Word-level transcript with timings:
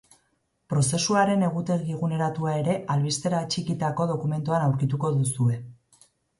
Prozesuaren 0.73 1.45
egutegi 1.47 1.93
eguneratua 1.97 2.55
ere 2.63 2.79
albistera 2.95 3.43
atxikitako 3.45 4.11
dokumentuan 4.15 4.69
aurkituko 4.71 5.15
duzue. 5.23 5.63